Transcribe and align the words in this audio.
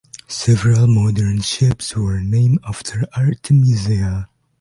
Several 0.27 0.87
modern 0.87 1.41
ships 1.41 1.95
were 1.95 2.21
named 2.21 2.57
after 2.67 3.03
Artemisia. 3.15 4.29